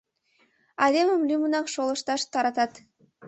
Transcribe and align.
Айдемым 0.83 1.21
лӱмынак 1.29 1.67
шолышташ 1.73 2.21
таратат. 2.31 2.73